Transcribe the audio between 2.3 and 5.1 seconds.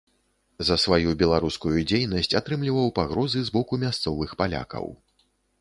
атрымліваў пагрозы з боку мясцовых палякаў.